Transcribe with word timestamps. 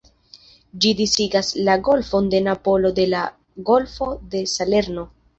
Ĝi 0.83 0.91
disigas 0.99 1.49
la 1.67 1.75
Golfon 1.87 2.29
de 2.33 2.39
Napolo 2.45 2.91
de 2.99 3.05
la 3.11 3.19
Golfo 3.67 4.07
de 4.33 4.41
Salerno. 4.55 5.05